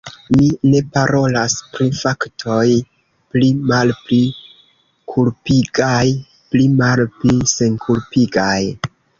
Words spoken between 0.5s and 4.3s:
ne parolas pri faktoj pli malpli